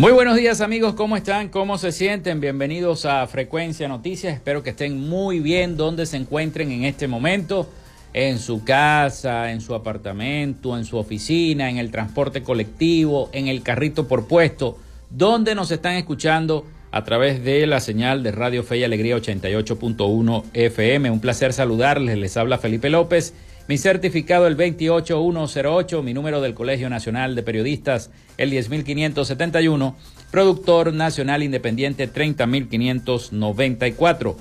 [0.00, 1.50] Muy buenos días amigos, ¿cómo están?
[1.50, 2.40] ¿Cómo se sienten?
[2.40, 4.32] Bienvenidos a Frecuencia Noticias.
[4.32, 7.68] Espero que estén muy bien donde se encuentren en este momento,
[8.14, 13.62] en su casa, en su apartamento, en su oficina, en el transporte colectivo, en el
[13.62, 14.78] carrito por puesto,
[15.10, 20.44] donde nos están escuchando a través de la señal de Radio Fe y Alegría 88.1
[20.54, 21.10] FM.
[21.10, 23.34] Un placer saludarles, les habla Felipe López
[23.70, 29.96] mi certificado el 28108, mi número del Colegio Nacional de Periodistas el 10571,
[30.32, 34.36] productor nacional independiente 30594.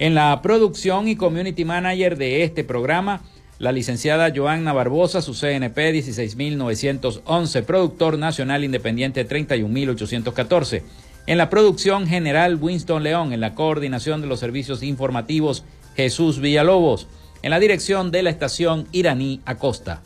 [0.00, 3.22] En la producción y community manager de este programa,
[3.60, 10.82] la licenciada Joanna Barbosa, su CNP 16911, productor nacional independiente 31814.
[11.28, 15.62] En la producción general Winston León, en la coordinación de los servicios informativos
[15.94, 17.06] Jesús Villalobos
[17.44, 20.00] en la dirección de la estación iraní Acosta.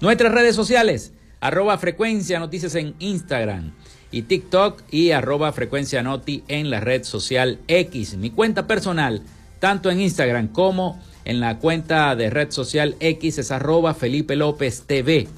[0.00, 3.74] Nuestras redes sociales, arroba frecuencia noticias en Instagram
[4.10, 8.16] y TikTok y arroba frecuencia noti en la red social X.
[8.16, 9.20] Mi cuenta personal,
[9.58, 14.84] tanto en Instagram como en la cuenta de red social X es arroba Felipe López
[14.86, 15.28] TV.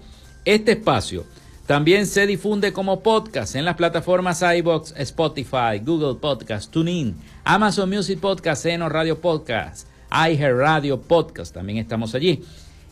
[0.45, 1.25] Este espacio
[1.67, 8.19] también se difunde como podcast en las plataformas iBox, Spotify, Google Podcast, TuneIn, Amazon Music
[8.19, 12.41] Podcast, Seno Radio Podcast, Radio Podcast, también estamos allí.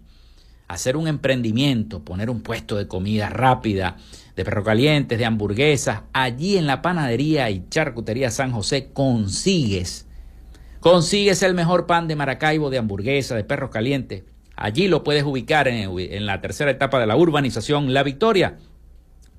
[0.69, 3.97] hacer un emprendimiento, poner un puesto de comida rápida,
[4.37, 10.07] de perro calientes, de hamburguesas, allí en la panadería y charcutería San José consigues,
[10.79, 14.23] consigues el mejor pan de Maracaibo, de hamburguesa, de perros calientes.
[14.55, 18.59] Allí lo puedes ubicar en, en la tercera etapa de la urbanización La Victoria.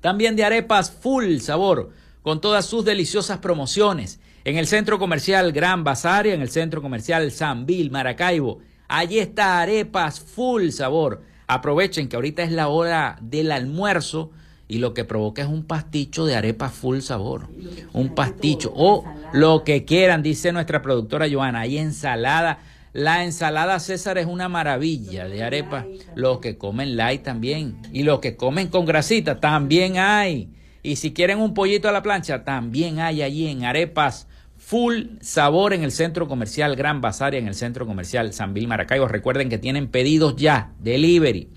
[0.02, 5.84] También de arepas full sabor con todas sus deliciosas promociones en el centro comercial Gran
[5.84, 8.60] Basaria, en el centro comercial Sanvil, Maracaibo.
[8.88, 11.22] Allí está arepas full sabor.
[11.46, 14.30] Aprovechen que ahorita es la hora del almuerzo
[14.68, 17.48] y lo que provoca es un pasticho de arepas full sabor.
[17.92, 21.60] Un pasticho o lo que quieran, dice nuestra productora Joana.
[21.60, 22.58] Hay ensalada.
[22.92, 25.86] La ensalada César es una maravilla de arepas.
[26.14, 27.80] Los que comen light también.
[27.92, 30.48] Y los que comen con grasita también hay.
[30.82, 34.26] Y si quieren un pollito a la plancha, también hay allí en Arepas
[34.56, 39.08] Full Sabor en el Centro Comercial Gran Basaria, en el Centro Comercial San Vil Maracaibo.
[39.08, 41.50] Recuerden que tienen pedidos ya, delivery.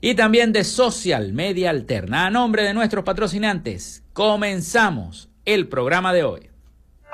[0.00, 2.26] Y también de Social Media Alterna.
[2.26, 6.51] A nombre de nuestros patrocinantes, comenzamos el programa de hoy.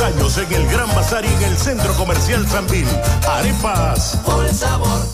[0.00, 2.86] Años en el Gran Bazar y en el Centro Comercial Sambil.
[3.28, 4.18] Arepas.
[4.24, 5.13] Por sabor.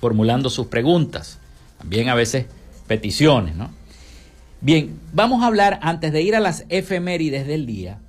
[0.00, 1.38] formulando sus preguntas,
[1.78, 2.46] también a veces
[2.88, 3.70] peticiones, ¿no?
[4.62, 8.00] Bien, vamos a hablar antes de ir a las efemérides del día.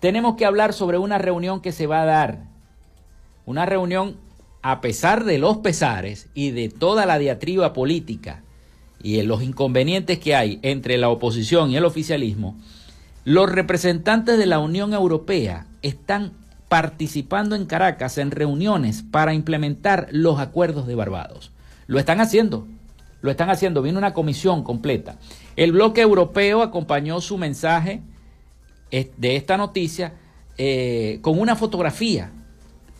[0.00, 2.40] Tenemos que hablar sobre una reunión que se va a dar.
[3.46, 4.16] Una reunión
[4.62, 8.42] a pesar de los pesares y de toda la diatriba política
[9.02, 12.58] y los inconvenientes que hay entre la oposición y el oficialismo,
[13.24, 16.32] los representantes de la Unión Europea están
[16.68, 21.52] participando en Caracas en reuniones para implementar los acuerdos de Barbados.
[21.86, 22.66] Lo están haciendo,
[23.22, 25.18] lo están haciendo, viene una comisión completa.
[25.56, 28.02] El bloque europeo acompañó su mensaje
[28.90, 30.14] de esta noticia
[30.56, 32.32] eh, con una fotografía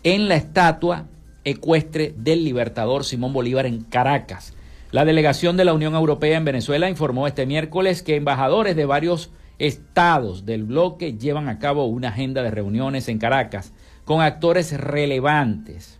[0.02, 1.06] en la estatua
[1.50, 4.54] ecuestre del Libertador Simón Bolívar en Caracas.
[4.90, 9.30] La delegación de la Unión Europea en Venezuela informó este miércoles que embajadores de varios
[9.58, 13.72] estados del bloque llevan a cabo una agenda de reuniones en Caracas
[14.04, 15.98] con actores relevantes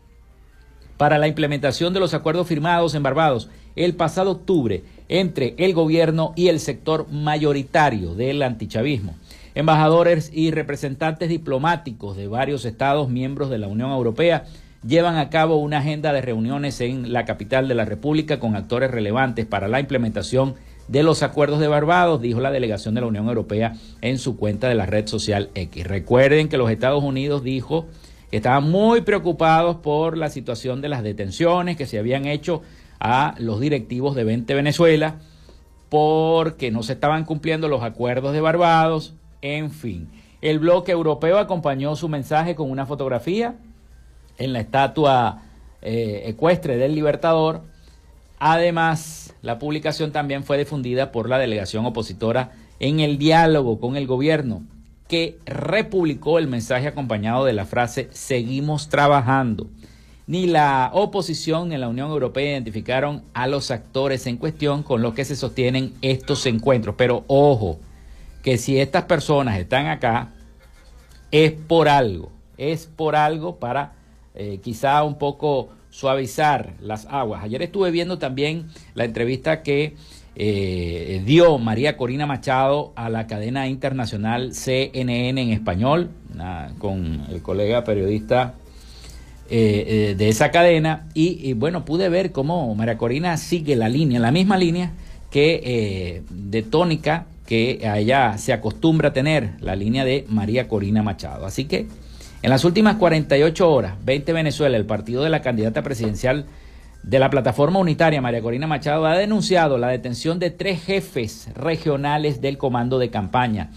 [0.96, 6.32] para la implementación de los acuerdos firmados en Barbados el pasado octubre entre el gobierno
[6.36, 9.14] y el sector mayoritario del antichavismo.
[9.54, 14.44] Embajadores y representantes diplomáticos de varios estados miembros de la Unión Europea
[14.86, 18.90] llevan a cabo una agenda de reuniones en la capital de la República con actores
[18.90, 20.54] relevantes para la implementación
[20.88, 24.68] de los acuerdos de Barbados, dijo la delegación de la Unión Europea en su cuenta
[24.68, 25.86] de la red social X.
[25.86, 27.86] Recuerden que los Estados Unidos dijo
[28.30, 32.62] que estaban muy preocupados por la situación de las detenciones que se habían hecho
[33.00, 35.16] a los directivos de 20 Venezuela
[35.88, 40.08] porque no se estaban cumpliendo los acuerdos de Barbados, en fin.
[40.40, 43.56] El bloque europeo acompañó su mensaje con una fotografía
[44.38, 45.42] en la estatua
[45.82, 47.62] eh, ecuestre del Libertador.
[48.38, 54.06] Además, la publicación también fue difundida por la delegación opositora en el diálogo con el
[54.06, 54.62] gobierno,
[55.08, 59.68] que republicó el mensaje acompañado de la frase Seguimos trabajando.
[60.26, 65.14] Ni la oposición ni la Unión Europea identificaron a los actores en cuestión con los
[65.14, 66.96] que se sostienen estos encuentros.
[66.98, 67.78] Pero ojo,
[68.42, 70.34] que si estas personas están acá,
[71.30, 73.94] es por algo, es por algo para
[74.40, 77.42] eh, quizá un poco suavizar las aguas.
[77.42, 79.96] Ayer estuve viendo también la entrevista que
[80.36, 86.10] eh, dio María Corina Machado a la cadena internacional CNN en español,
[86.78, 88.54] con el colega periodista
[89.50, 94.30] eh, de esa cadena, y, bueno, pude ver cómo María Corina sigue la línea, la
[94.30, 94.92] misma línea
[95.32, 101.44] que de tónica que ella se acostumbra a tener, la línea de María Corina Machado.
[101.44, 101.88] Así que
[102.42, 106.46] en las últimas 48 horas, 20 Venezuela, el partido de la candidata presidencial
[107.02, 112.40] de la plataforma unitaria, María Corina Machado, ha denunciado la detención de tres jefes regionales
[112.40, 113.70] del comando de campaña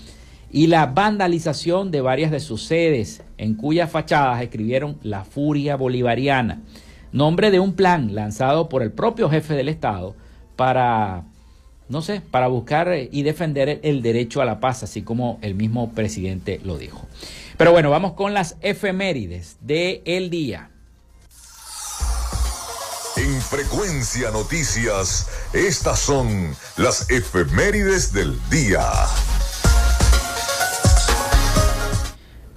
[0.51, 6.61] y la vandalización de varias de sus sedes, en cuyas fachadas escribieron La Furia Bolivariana,
[7.11, 10.15] nombre de un plan lanzado por el propio jefe del Estado
[10.55, 11.23] para,
[11.91, 15.91] no sé, para buscar y defender el derecho a la paz, así como el mismo
[15.91, 17.05] presidente lo dijo.
[17.57, 20.71] Pero bueno, vamos con las efemérides del el día.
[23.17, 28.81] En Frecuencia Noticias, estas son las efemérides del día.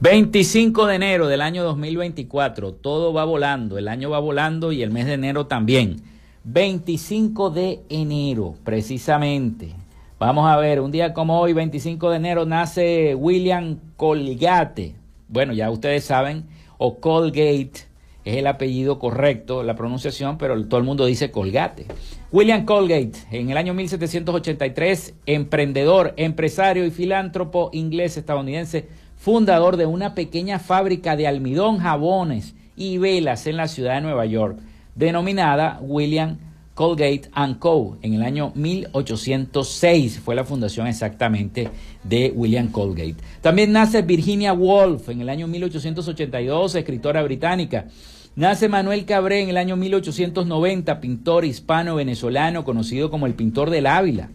[0.01, 4.91] 25 de enero del año 2024, todo va volando, el año va volando y el
[4.91, 6.14] mes de enero también.
[6.45, 9.71] 25 de enero, precisamente.
[10.19, 14.95] Vamos a ver, un día como hoy, 25 de enero, nace William Colgate.
[15.29, 16.45] Bueno, ya ustedes saben,
[16.77, 17.73] o Colgate
[18.27, 21.87] es el apellido correcto, la pronunciación, pero todo el mundo dice Colgate.
[22.31, 30.59] William Colgate, en el año 1783, emprendedor, empresario y filántropo inglés-estadounidense, fundador de una pequeña
[30.59, 34.59] fábrica de almidón, jabones y velas en la ciudad de Nueva York,
[34.95, 36.39] denominada William
[36.75, 37.97] Colgate Co.
[38.03, 41.71] En el año 1806 fue la fundación exactamente
[42.03, 43.17] de William Colgate.
[43.41, 47.87] También nace Virginia Woolf en el año 1882, escritora británica.
[48.35, 54.31] Nace Manuel Cabré en el año 1890, pintor hispano-venezolano conocido como el pintor del Ávila.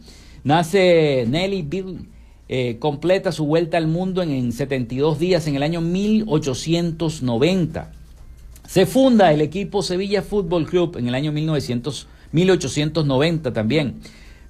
[0.45, 2.07] Nace Nelly Bill,
[2.47, 7.98] eh, completa su vuelta al mundo en, en 72 días en el año 1890.
[8.69, 12.19] Se funda el equipo Sevilla Fútbol Club en el año 1990.
[12.31, 13.95] 1890 también.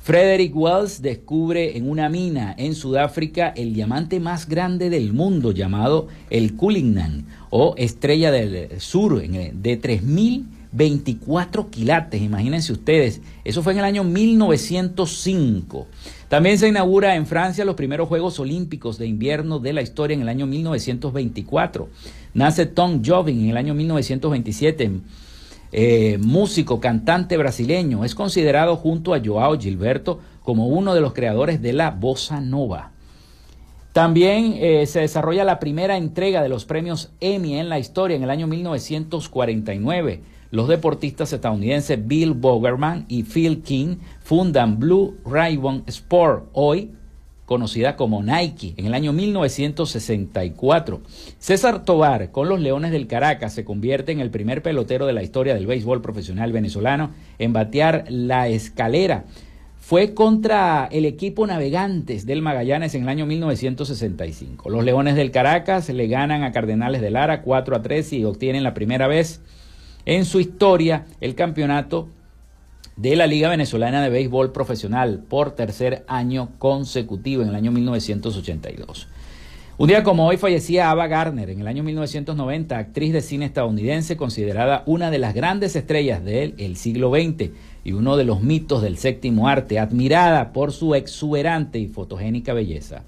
[0.01, 6.07] Frederick Wells descubre en una mina en Sudáfrica el diamante más grande del mundo llamado
[6.29, 13.85] el Cullinan o estrella del sur de 3024 quilates, imagínense ustedes, eso fue en el
[13.85, 15.87] año 1905.
[16.29, 20.21] También se inaugura en Francia los primeros Juegos Olímpicos de invierno de la historia en
[20.21, 21.89] el año 1924.
[22.35, 24.91] Nace Tom Jobim en el año 1927
[25.71, 31.61] eh, músico, cantante brasileño, es considerado junto a Joao Gilberto como uno de los creadores
[31.61, 32.91] de la bossa nova.
[33.93, 38.23] También eh, se desarrolla la primera entrega de los premios Emmy en la historia en
[38.23, 40.21] el año 1949.
[40.51, 46.91] Los deportistas estadounidenses Bill Bogerman y Phil King fundan Blue Ribbon Sport, hoy
[47.45, 51.01] conocida como Nike, en el año 1964.
[51.37, 55.23] César Tobar, con los Leones del Caracas, se convierte en el primer pelotero de la
[55.23, 59.25] historia del béisbol profesional venezolano en batear la escalera.
[59.77, 64.69] Fue contra el equipo Navegantes del Magallanes en el año 1965.
[64.69, 68.63] Los Leones del Caracas le ganan a Cardenales de Lara 4 a 3 y obtienen
[68.63, 69.41] la primera vez
[70.09, 72.07] en su historia el campeonato
[72.95, 79.07] de la Liga Venezolana de Béisbol Profesional por tercer año consecutivo en el año 1982.
[79.77, 84.17] Un día como hoy fallecía Ava Gardner en el año 1990, actriz de cine estadounidense
[84.17, 87.51] considerada una de las grandes estrellas del siglo XX
[87.83, 93.03] y uno de los mitos del séptimo arte, admirada por su exuberante y fotogénica belleza.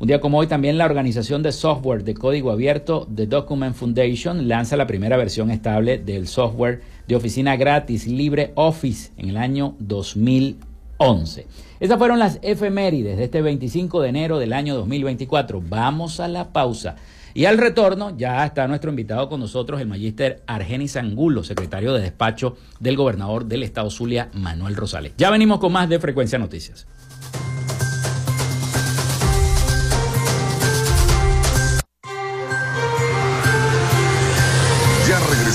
[0.00, 4.48] Un día como hoy también la organización de software de código abierto The Document Foundation
[4.48, 11.46] lanza la primera versión estable del software de oficina gratis LibreOffice en el año 2011.
[11.78, 15.62] Esas fueron las efemérides de este 25 de enero del año 2024.
[15.64, 16.96] Vamos a la pausa.
[17.32, 22.00] Y al retorno ya está nuestro invitado con nosotros, el magíster Argenis Angulo, secretario de
[22.00, 25.12] despacho del gobernador del estado Zulia, Manuel Rosales.
[25.18, 26.86] Ya venimos con más de Frecuencia Noticias.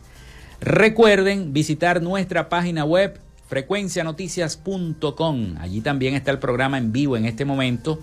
[0.62, 3.20] Recuerden visitar nuestra página web
[3.50, 5.56] frecuencianoticias.com.
[5.60, 8.00] Allí también está el programa en vivo en este momento,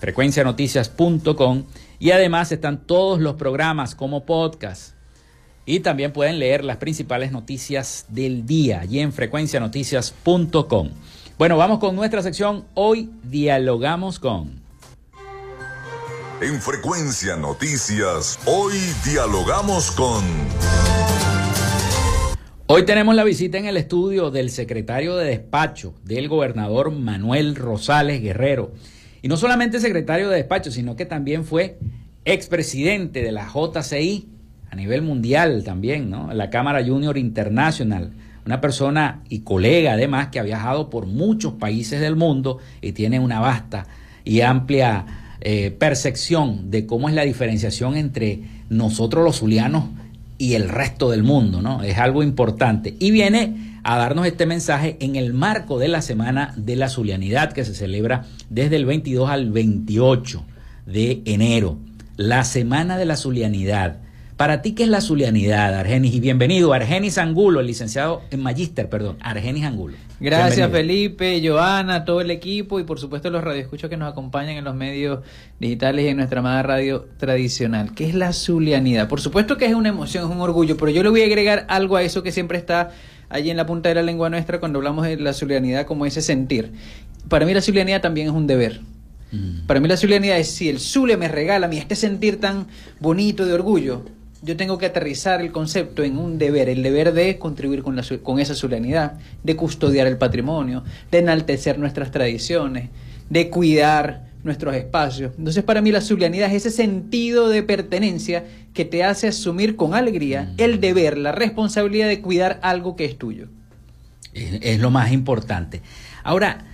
[0.00, 1.62] frecuencianoticias.com
[1.98, 4.94] y además están todos los programas como podcast.
[5.66, 10.90] Y también pueden leer las principales noticias del día allí en frecuencianoticias.com.
[11.38, 12.66] Bueno, vamos con nuestra sección.
[12.74, 14.62] Hoy dialogamos con...
[16.40, 18.74] En Frecuencia Noticias, hoy
[19.04, 20.22] dialogamos con...
[22.66, 28.22] Hoy tenemos la visita en el estudio del secretario de despacho del gobernador Manuel Rosales
[28.22, 28.72] Guerrero
[29.24, 31.78] y no solamente secretario de despacho, sino que también fue
[32.26, 34.28] expresidente de la JCI
[34.70, 36.34] a nivel mundial también, ¿no?
[36.34, 38.10] La Cámara Junior International.
[38.44, 43.18] Una persona y colega además que ha viajado por muchos países del mundo y tiene
[43.18, 43.86] una vasta
[44.26, 45.06] y amplia
[45.40, 49.84] eh, percepción de cómo es la diferenciación entre nosotros los zulianos
[50.36, 51.82] y el resto del mundo, ¿no?
[51.82, 52.94] Es algo importante.
[52.98, 57.52] Y viene a darnos este mensaje en el marco de la Semana de la Zulianidad
[57.52, 60.44] que se celebra desde el 22 al 28
[60.86, 61.78] de enero.
[62.16, 63.98] La Semana de la Zulianidad.
[64.36, 66.14] Para ti, ¿qué es la Zulianidad, Argenis?
[66.14, 69.96] Y bienvenido, Argenis Angulo, el licenciado en Magíster, perdón, Argenis Angulo.
[70.18, 74.64] Gracias, Felipe, Joana, todo el equipo y por supuesto los radioescuchos que nos acompañan en
[74.64, 75.20] los medios
[75.60, 77.94] digitales y en nuestra amada radio tradicional.
[77.94, 79.08] ¿Qué es la Zulianidad?
[79.08, 81.66] Por supuesto que es una emoción, es un orgullo, pero yo le voy a agregar
[81.68, 82.90] algo a eso que siempre está
[83.34, 86.22] allí en la punta de la lengua nuestra cuando hablamos de la zulianidad como ese
[86.22, 86.70] sentir.
[87.28, 88.80] Para mí la zulianidad también es un deber.
[89.32, 89.66] Mm.
[89.66, 92.68] Para mí la zulianidad es si el Zulia me regala a mí este sentir tan
[93.00, 94.04] bonito de orgullo,
[94.42, 98.04] yo tengo que aterrizar el concepto en un deber, el deber de contribuir con, la,
[98.22, 102.90] con esa zulianidad, de custodiar el patrimonio, de enaltecer nuestras tradiciones,
[103.30, 105.32] de cuidar nuestros espacios.
[105.36, 109.94] Entonces para mí la zulianidad es ese sentido de pertenencia que te hace asumir con
[109.94, 110.54] alegría mm.
[110.58, 113.48] el deber, la responsabilidad de cuidar algo que es tuyo.
[114.34, 115.80] Es, lo más importante.
[116.24, 116.64] Ahora,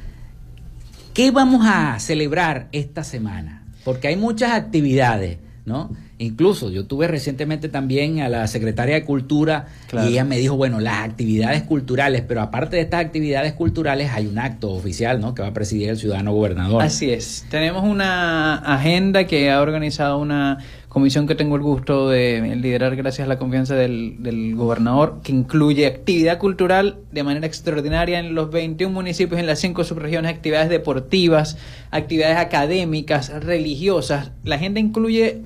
[1.12, 3.66] ¿qué vamos a celebrar esta semana?
[3.84, 5.38] Porque hay muchas actividades,
[5.70, 5.90] ¿no?
[6.18, 10.80] Incluso yo tuve recientemente también a la secretaria de Cultura y ella me dijo, bueno,
[10.80, 15.32] las actividades culturales, pero aparte de estas actividades culturales hay un acto oficial, ¿no?
[15.34, 16.82] Que va a presidir el ciudadano gobernador.
[16.82, 17.46] Así es.
[17.48, 20.58] Tenemos una agenda que ha organizado una
[20.90, 25.30] comisión que tengo el gusto de liderar gracias a la confianza del, del gobernador, que
[25.32, 30.68] incluye actividad cultural de manera extraordinaria en los 21 municipios, en las 5 subregiones, actividades
[30.68, 31.56] deportivas,
[31.92, 34.32] actividades académicas, religiosas.
[34.42, 35.42] La agenda incluye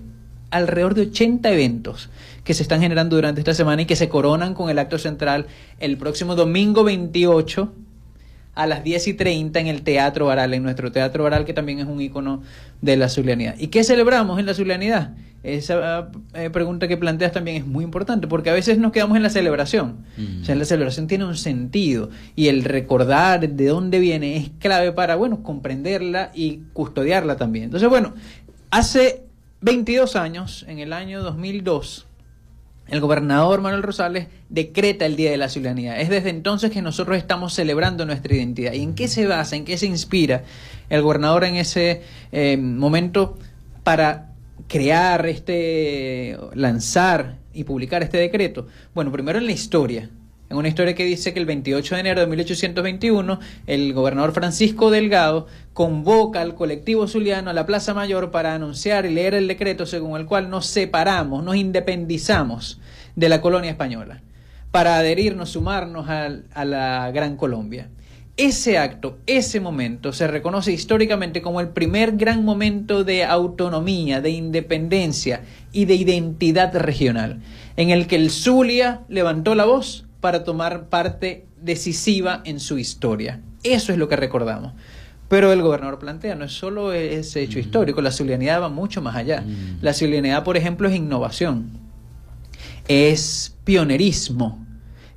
[0.54, 2.10] alrededor de 80 eventos
[2.44, 5.46] que se están generando durante esta semana y que se coronan con el acto central
[5.80, 7.72] el próximo domingo 28
[8.54, 11.80] a las 10 y 30 en el Teatro Baral, en nuestro Teatro Baral, que también
[11.80, 12.42] es un icono
[12.82, 13.56] de la zulianidad.
[13.58, 15.12] ¿Y qué celebramos en la zulianidad?
[15.42, 19.24] Esa eh, pregunta que planteas también es muy importante, porque a veces nos quedamos en
[19.24, 19.96] la celebración.
[20.40, 24.92] O sea, la celebración tiene un sentido y el recordar de dónde viene es clave
[24.92, 27.64] para, bueno, comprenderla y custodiarla también.
[27.64, 28.14] Entonces, bueno,
[28.70, 29.23] hace
[29.64, 32.06] 22 años, en el año 2002,
[32.88, 35.98] el gobernador Manuel Rosales decreta el Día de la Ciudadanía.
[35.98, 38.74] Es desde entonces que nosotros estamos celebrando nuestra identidad.
[38.74, 40.44] ¿Y en qué se basa, en qué se inspira
[40.90, 43.38] el gobernador en ese eh, momento
[43.84, 44.34] para
[44.68, 48.66] crear este, lanzar y publicar este decreto?
[48.94, 50.10] Bueno, primero en la historia.
[50.50, 54.90] En una historia que dice que el 28 de enero de 1821 el gobernador Francisco
[54.90, 59.86] Delgado convoca al colectivo zuliano a la Plaza Mayor para anunciar y leer el decreto
[59.86, 62.78] según el cual nos separamos, nos independizamos
[63.16, 64.20] de la colonia española
[64.70, 67.88] para adherirnos, sumarnos a, a la Gran Colombia.
[68.36, 74.30] Ese acto, ese momento, se reconoce históricamente como el primer gran momento de autonomía, de
[74.30, 77.40] independencia y de identidad regional,
[77.76, 83.42] en el que el Zulia levantó la voz para tomar parte decisiva en su historia.
[83.62, 84.72] Eso es lo que recordamos.
[85.28, 89.16] Pero el gobernador plantea, no es solo ese hecho histórico, la zulianidad va mucho más
[89.16, 89.44] allá.
[89.82, 91.72] La zulianidad, por ejemplo, es innovación,
[92.88, 94.64] es pionerismo,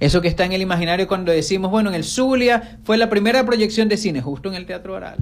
[0.01, 3.45] eso que está en el imaginario cuando decimos, bueno, en el Zulia fue la primera
[3.45, 5.19] proyección de cine, justo en el Teatro Oral.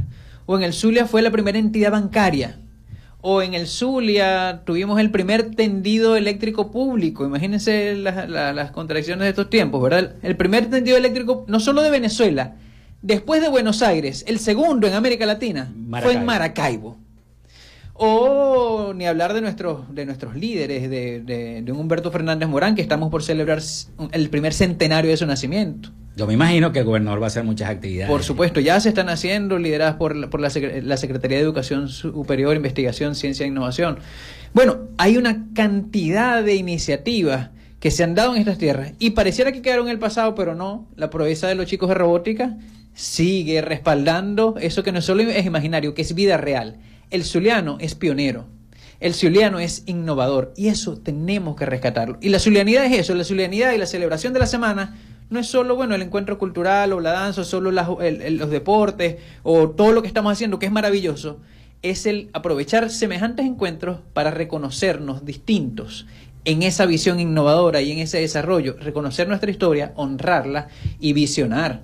[0.48, 2.58] O en el Zulia fue la primera entidad bancaria.
[3.28, 7.26] O en el Zulia tuvimos el primer tendido eléctrico público.
[7.26, 10.14] Imagínense las contradicciones de estos tiempos, ¿verdad?
[10.22, 12.54] El primer tendido eléctrico, no solo de Venezuela,
[13.02, 16.98] después de Buenos Aires, el segundo en América Latina, fue en Maracaibo.
[17.98, 23.10] O ni hablar de nuestros, de nuestros líderes, de, de, Humberto Fernández Morán, que estamos
[23.10, 23.60] por celebrar
[24.12, 25.92] el primer centenario de su nacimiento.
[26.18, 28.10] Yo me imagino que el gobernador va a hacer muchas actividades.
[28.10, 30.50] Por supuesto, ya se están haciendo, lideradas por, por la,
[30.84, 34.00] la Secretaría de Educación Superior, Investigación, Ciencia e Innovación.
[34.54, 39.52] Bueno, hay una cantidad de iniciativas que se han dado en estas tierras y pareciera
[39.52, 40.88] que quedaron en el pasado, pero no.
[40.96, 42.58] La proeza de los chicos de robótica
[42.94, 46.78] sigue respaldando eso que no solo es imaginario, que es vida real.
[47.10, 48.46] El zuliano es pionero.
[49.00, 52.18] El zuliano es innovador y eso tenemos que rescatarlo.
[52.22, 54.98] Y la zulianidad es eso, la zulianidad y la celebración de la semana
[55.30, 59.70] no es solo bueno el encuentro cultural o la danza, o solo los deportes o
[59.70, 61.40] todo lo que estamos haciendo que es maravilloso,
[61.82, 66.06] es el aprovechar semejantes encuentros para reconocernos distintos
[66.46, 70.68] en esa visión innovadora y en ese desarrollo, reconocer nuestra historia, honrarla
[71.00, 71.82] y visionar.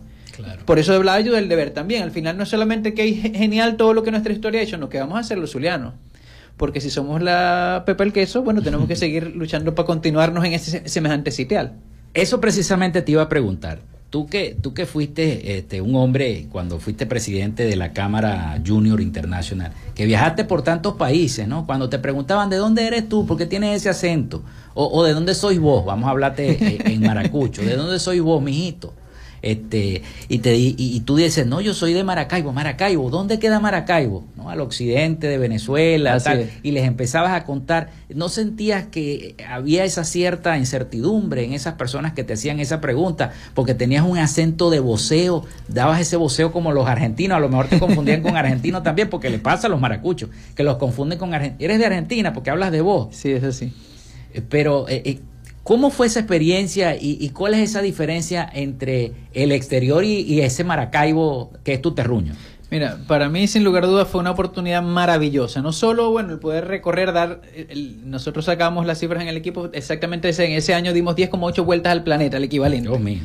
[0.65, 2.03] Por eso hablaba yo del deber también.
[2.03, 4.77] Al final no es solamente que es genial todo lo que nuestra historia ha hecho,
[4.77, 5.93] no, que vamos a hacer los zulianos.
[6.57, 10.53] Porque si somos la Pepa el Queso, bueno, tenemos que seguir luchando para continuarnos en
[10.53, 11.73] ese semejante sitial.
[12.13, 13.79] Eso precisamente te iba a preguntar.
[14.09, 18.99] Tú que, tú que fuiste este, un hombre cuando fuiste presidente de la Cámara Junior
[18.99, 21.65] Internacional, que viajaste por tantos países, ¿no?
[21.65, 25.13] Cuando te preguntaban de dónde eres tú, por qué tienes ese acento, o, o de
[25.13, 28.93] dónde sois vos, vamos a hablarte en maracucho, de dónde sois vos, mijito
[29.41, 34.23] este y te y, tú dices no yo soy de Maracaibo Maracaibo dónde queda Maracaibo
[34.35, 34.49] ¿No?
[34.49, 40.03] al occidente de Venezuela tal, y les empezabas a contar no sentías que había esa
[40.03, 44.79] cierta incertidumbre en esas personas que te hacían esa pregunta porque tenías un acento de
[44.79, 49.09] voceo dabas ese voceo como los argentinos a lo mejor te confundían con argentinos también
[49.09, 52.49] porque le pasa a los maracuchos que los confunden con argentinos eres de Argentina porque
[52.49, 53.07] hablas de vos.
[53.11, 53.73] Sí es así.
[54.33, 55.19] Eh, pero eh, eh,
[55.63, 61.51] ¿Cómo fue esa experiencia y, cuál es esa diferencia entre el exterior y, ese Maracaibo
[61.63, 62.33] que es tu terruño?
[62.71, 65.61] Mira, para mí sin lugar a dudas fue una oportunidad maravillosa.
[65.61, 67.41] No solo, bueno, el poder recorrer, dar,
[68.05, 71.91] nosotros sacamos las cifras en el equipo, exactamente ese, en ese año dimos 10,8 vueltas
[71.91, 72.87] al planeta, el equivalente.
[72.87, 73.19] Dios mío.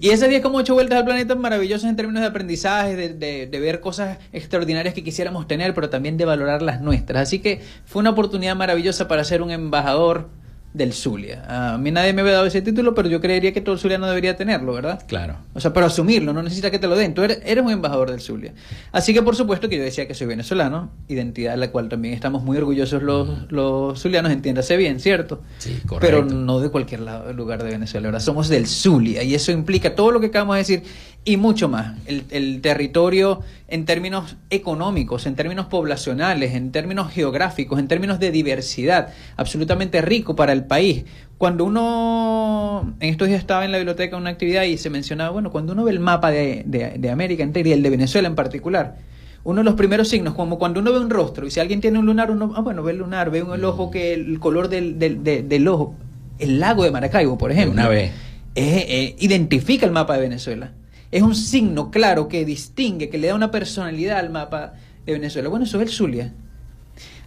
[0.00, 4.18] Y esas 10,8 vueltas al planeta maravillosas en términos de aprendizaje, de, de, ver cosas
[4.32, 7.22] extraordinarias que quisiéramos tener, pero también de valorar las nuestras.
[7.22, 10.28] Así que fue una oportunidad maravillosa para ser un embajador
[10.76, 11.72] del Zulia.
[11.72, 13.96] A mí nadie me había dado ese título, pero yo creería que todo el Zulia
[13.96, 15.02] no debería tenerlo, ¿verdad?
[15.06, 15.38] Claro.
[15.54, 17.14] O sea, pero asumirlo, no necesitas que te lo den.
[17.14, 18.52] Tú eres, un embajador del Zulia.
[18.92, 22.12] Así que, por supuesto, que yo decía que soy venezolano, identidad de la cual también
[22.12, 25.40] estamos muy orgullosos los, los zulianos, entiéndase bien, ¿cierto?
[25.58, 25.98] Sí, correcto.
[26.00, 28.08] Pero no de cualquier lado, lugar de Venezuela.
[28.08, 30.82] Ahora somos del Zulia y eso implica todo lo que acabamos de decir
[31.26, 31.96] y mucho más.
[32.06, 38.30] El, el, territorio en términos económicos, en términos poblacionales, en términos geográficos, en términos de
[38.30, 41.04] diversidad, absolutamente rico para el país.
[41.36, 45.50] Cuando uno, en estos días estaba en la biblioteca una actividad y se mencionaba, bueno,
[45.50, 48.94] cuando uno ve el mapa de, de, América entera y el de Venezuela en particular,
[49.42, 51.98] uno de los primeros signos, como cuando uno ve un rostro, y si alguien tiene
[51.98, 55.00] un lunar, uno, ah, bueno, ve el lunar, ve el ojo que el color del,
[55.00, 55.96] del, del ojo,
[56.38, 58.12] el lago de Maracaibo, por ejemplo, una vez.
[58.54, 60.70] Eh, identifica el mapa de Venezuela
[61.10, 65.48] es un signo claro que distingue, que le da una personalidad al mapa de Venezuela.
[65.48, 66.34] Bueno, eso es el Zulia.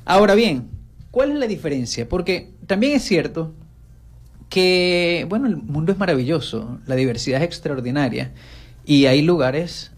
[0.06, 0.70] Ahora bien,
[1.12, 2.08] ¿cuál es la diferencia?
[2.08, 3.54] Porque también es cierto
[4.50, 8.32] que, bueno, el mundo es maravilloso, la diversidad es extraordinaria
[8.86, 9.92] y hay lugares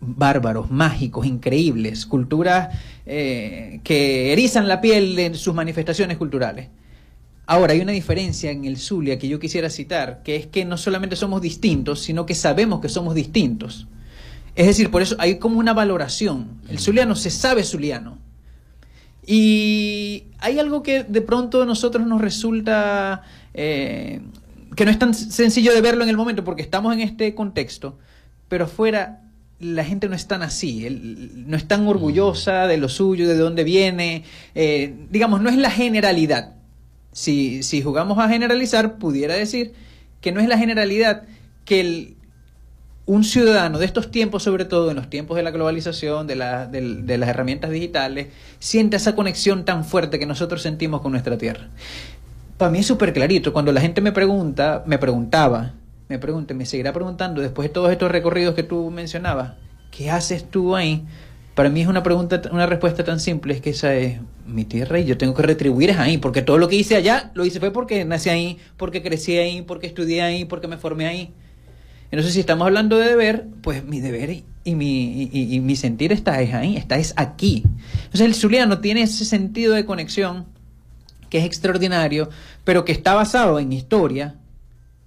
[0.00, 6.68] bárbaros, mágicos, increíbles, culturas eh, que erizan la piel de sus manifestaciones culturales.
[7.46, 10.76] Ahora, hay una diferencia en el Zulia que yo quisiera citar, que es que no
[10.76, 13.88] solamente somos distintos, sino que sabemos que somos distintos.
[14.54, 16.60] Es decir, por eso hay como una valoración.
[16.68, 18.18] El zuliano se sabe zuliano.
[19.26, 23.22] Y hay algo que de pronto a nosotros nos resulta
[23.54, 24.20] eh,
[24.74, 27.98] que no es tan sencillo de verlo en el momento porque estamos en este contexto,
[28.48, 29.20] pero afuera
[29.60, 30.88] la gente no es tan así,
[31.46, 34.24] no es tan orgullosa de lo suyo, de dónde viene,
[34.56, 36.54] eh, digamos, no es la generalidad.
[37.12, 39.72] Si, si jugamos a generalizar, pudiera decir
[40.20, 41.24] que no es la generalidad
[41.64, 42.16] que el,
[43.06, 46.66] un ciudadano de estos tiempos, sobre todo en los tiempos de la globalización, de, la,
[46.66, 51.68] de, las herramientas digitales, siente esa conexión tan fuerte que nosotros sentimos con nuestra tierra.
[52.58, 53.52] Para mí es súper clarito.
[53.52, 55.72] Cuando la gente me pregunta, me preguntaba,
[56.08, 59.54] me pregunta, me seguirá preguntando después de todos estos recorridos que tú mencionabas,
[59.90, 61.04] ¿qué haces tú ahí?
[61.54, 64.98] Para mí es una pregunta, una respuesta tan simple, es que esa es mi tierra
[64.98, 67.60] y yo tengo que retribuir es ahí, porque todo lo que hice allá lo hice
[67.60, 71.32] fue porque nací ahí, porque crecí ahí, porque estudié ahí, porque me formé ahí.
[72.10, 76.40] Entonces, si estamos hablando de deber, pues mi deber y, mi, y, mi sentir está
[76.42, 77.64] es ahí, está es aquí.
[78.04, 80.46] Entonces, el zuliano tiene ese sentido de conexión
[81.30, 82.28] que es extraordinario,
[82.64, 84.34] pero que está basado en historia,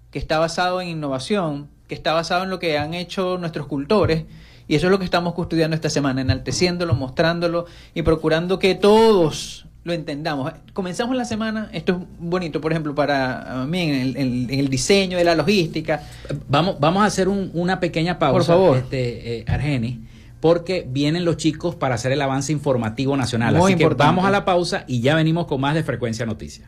[0.09, 4.23] que está basado en innovación, que está basado en lo que han hecho nuestros cultores.
[4.67, 9.65] Y eso es lo que estamos custodiando esta semana, enalteciéndolo, mostrándolo y procurando que todos
[9.83, 10.51] lo entendamos.
[10.73, 15.35] Comenzamos la semana, esto es bonito, por ejemplo, para mí en el, diseño de la
[15.35, 16.01] logística.
[16.49, 18.77] Vamos, vamos a hacer una pequeña pausa, por favor.
[18.77, 20.01] Este, eh, Argeni,
[20.39, 23.55] porque vienen los chicos para hacer el avance informativo nacional.
[23.55, 26.67] Así que vamos a la pausa y ya venimos con más de Frecuencia Noticias.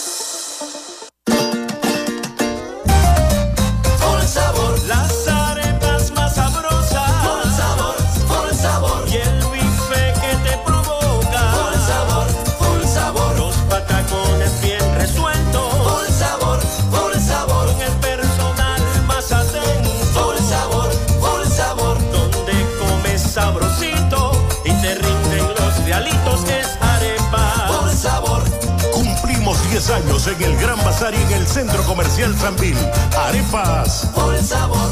[29.89, 32.75] Años en el Gran Bazar y en el Centro Comercial Sanvil.
[33.17, 34.11] Arepas.
[34.13, 34.91] Por sabor.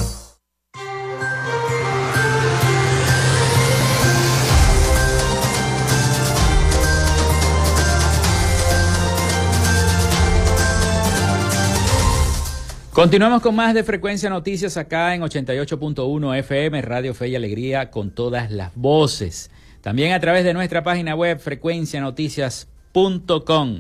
[12.92, 18.12] Continuamos con más de Frecuencia Noticias acá en 88.1 FM, Radio Fe y Alegría, con
[18.12, 19.52] todas las voces.
[19.82, 22.79] También a través de nuestra página web frecuencianoticias.com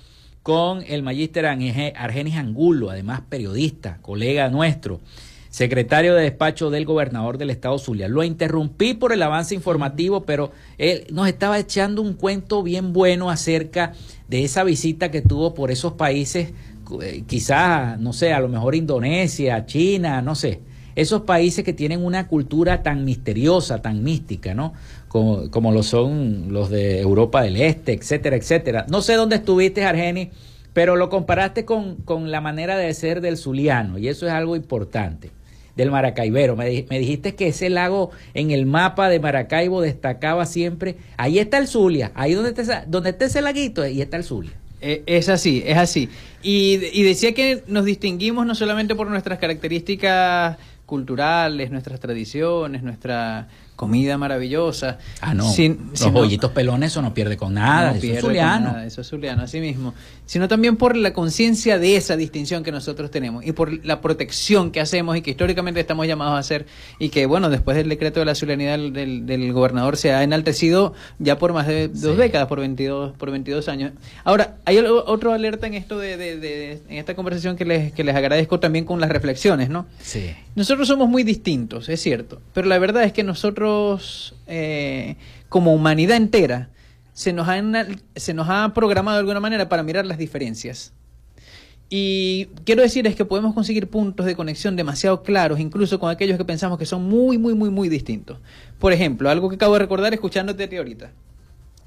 [0.49, 4.99] con el magíster Argenis Angulo, además periodista, colega nuestro,
[5.51, 8.09] secretario de despacho del gobernador del estado Zulia.
[8.09, 13.29] Lo interrumpí por el avance informativo, pero él nos estaba echando un cuento bien bueno
[13.29, 13.93] acerca
[14.27, 16.55] de esa visita que tuvo por esos países
[17.03, 20.63] eh, quizás, no sé, a lo mejor Indonesia, China, no sé,
[20.99, 24.73] esos países que tienen una cultura tan misteriosa, tan mística, ¿no?
[25.09, 28.87] Como, como lo son los de Europa del Este, etcétera, etcétera.
[28.89, 30.31] No sé dónde estuviste, Argeni,
[30.73, 34.55] pero lo comparaste con, con la manera de ser del Zuliano, y eso es algo
[34.55, 35.31] importante
[35.79, 36.57] del Maracaibero.
[36.57, 40.97] Me, me, dijiste que ese lago en el mapa de Maracaibo destacaba siempre.
[41.17, 44.53] Ahí está el Zulia, ahí donde está, donde está ese laguito, ahí está el Zulia.
[44.81, 46.09] Eh, es así, es así.
[46.43, 53.49] Y, y decía que nos distinguimos no solamente por nuestras características culturales, nuestras tradiciones, nuestra
[53.79, 54.99] comida maravillosa.
[55.21, 55.45] Ah, no.
[55.45, 57.97] Los bollitos pelones eso no pierde con nada.
[57.97, 58.81] eso es zuliano.
[58.81, 59.95] eso es zuliano, así mismo.
[60.27, 64.73] Sino también por la conciencia de esa distinción que nosotros tenemos y por la protección
[64.73, 66.67] que hacemos y que históricamente estamos llamados a hacer
[66.99, 70.93] y que, bueno, después del decreto de la zulianidad del, del, gobernador se ha enaltecido
[71.21, 73.93] ya por más de dos décadas, por 22, por 22 años.
[74.25, 78.17] Ahora, hay otro alerta en esto de, de, en esta conversación que les, que les
[78.17, 79.87] agradezco también con las reflexiones, ¿no?
[80.01, 80.35] Sí.
[80.57, 83.68] Nosotros somos muy distintos, es cierto, pero la verdad es que nosotros
[84.47, 85.17] eh,
[85.49, 86.71] como humanidad entera,
[87.13, 87.61] se nos, ha,
[88.17, 90.93] se nos ha programado de alguna manera para mirar las diferencias.
[91.91, 96.37] Y quiero decir es que podemos conseguir puntos de conexión demasiado claros, incluso con aquellos
[96.37, 98.39] que pensamos que son muy, muy, muy, muy distintos.
[98.79, 101.11] Por ejemplo, algo que acabo de recordar escuchándote a ti ahorita.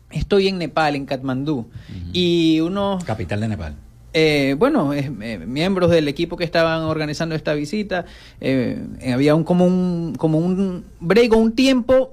[0.10, 1.70] Estoy en Nepal, en Katmandú,
[2.12, 3.00] y uno...
[3.06, 3.76] Capital de Nepal.
[4.14, 8.06] Eh, bueno, eh, miembros del equipo que estaban organizando esta visita,
[8.42, 8.78] eh,
[9.14, 12.12] había un como un como un break un tiempo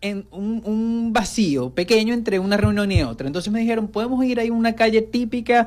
[0.00, 3.26] en un, vacío pequeño entre una reunión y otra.
[3.26, 5.66] Entonces me dijeron, podemos ir ahí a una calle típica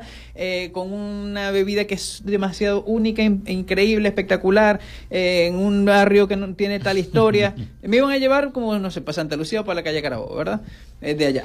[0.72, 4.80] con una bebida que es demasiado única, increíble, espectacular,
[5.10, 7.54] en un barrio que no tiene tal historia.
[7.82, 10.34] me iban a llevar como, no sé, para Santa Lucía o para la calle Carabobo,
[10.34, 10.62] ¿verdad?
[11.00, 11.44] de allá.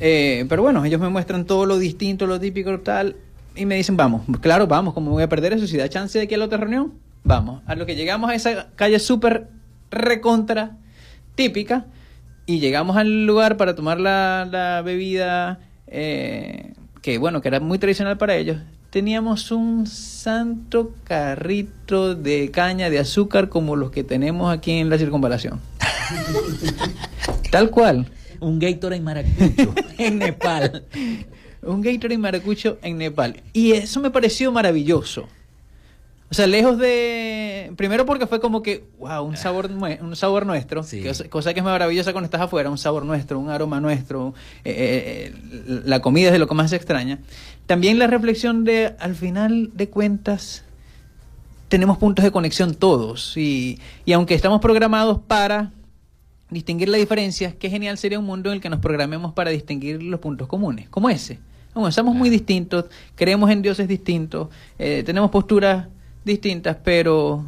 [0.00, 3.16] pero bueno, ellos me muestran todo lo distinto, lo típico, tal
[3.58, 5.66] y me dicen, vamos, claro, vamos, como voy a perder eso?
[5.66, 6.94] Si da chance de que a la otra reunión,
[7.24, 7.62] vamos.
[7.66, 9.48] A lo que llegamos a esa calle súper
[9.90, 10.76] recontra
[11.34, 11.86] típica
[12.46, 18.16] y llegamos al lugar para tomar la, bebida eh, que, bueno, que era muy tradicional
[18.16, 18.58] para ellos.
[18.90, 24.98] Teníamos un santo carrito de caña de azúcar como los que tenemos aquí en la
[24.98, 25.60] circunvalación.
[27.50, 28.06] Tal cual.
[28.40, 30.84] Un Gatorade maracucho en Nepal
[31.62, 33.42] un Gatorade maracucho en Nepal.
[33.52, 35.28] Y eso me pareció maravilloso.
[36.30, 37.72] O sea, lejos de...
[37.76, 40.84] Primero porque fue como que, wow, un sabor, un sabor nuestro,
[41.30, 45.32] cosa que es maravillosa cuando estás afuera, un sabor nuestro, un aroma nuestro, eh, eh,
[45.34, 47.18] eh, la comida es de lo que más se extraña.
[47.66, 50.64] También la reflexión de, al final de cuentas,
[51.68, 55.72] tenemos puntos de conexión todos y, y aunque estamos programados para
[56.50, 60.02] distinguir la diferencia, qué genial sería un mundo en el que nos programemos para distinguir
[60.02, 61.38] los puntos comunes, como ese.
[61.74, 65.86] Bueno, somos muy distintos, creemos en dioses distintos, eh, tenemos posturas
[66.24, 67.44] distintas, pero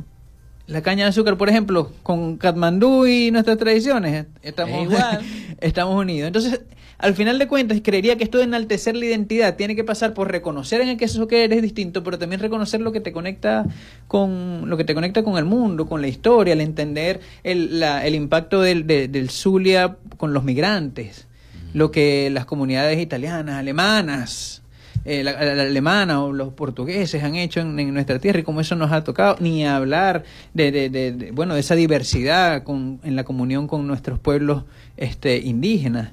[0.66, 4.88] la caña de azúcar, por ejemplo, con Katmandú y nuestras tradiciones, estamos,
[5.60, 6.28] estamos unidos.
[6.28, 6.60] Entonces,
[6.96, 10.30] al final de cuentas, creería que esto de enaltecer la identidad tiene que pasar por
[10.30, 13.64] reconocer en el que eso que eres distinto, pero también reconocer lo que te conecta
[14.06, 18.06] con lo que te conecta con el mundo, con la historia, el entender el, la,
[18.06, 21.26] el impacto del, del Zulia con los migrantes
[21.72, 24.60] lo que las comunidades italianas, alemanas,
[25.04, 28.92] eh, la, alemana o los portugueses han hecho en, nuestra tierra y como eso nos
[28.92, 33.66] ha tocado, ni hablar de, de, de, bueno, de esa diversidad con, en la comunión
[33.66, 34.64] con nuestros pueblos
[34.96, 36.12] este, indígenas.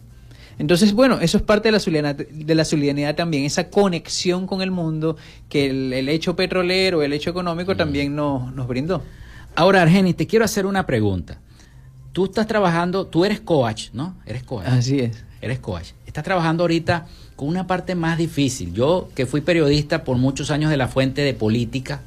[0.59, 5.17] Entonces, bueno, eso es parte de la, de zulianidad también, esa conexión con el mundo
[5.49, 7.77] que el, hecho petrolero, el hecho económico mm.
[7.77, 9.03] también nos, nos brindó.
[9.55, 11.39] Ahora, Argenis, te quiero hacer una pregunta.
[12.11, 14.15] Tú estás trabajando, tú eres coach, ¿no?
[14.25, 14.65] Eres coach.
[14.65, 15.89] Así es eres coach.
[16.05, 18.73] Estás trabajando ahorita con una parte más difícil.
[18.73, 22.01] Yo, que fui periodista por muchos años de la fuente de política,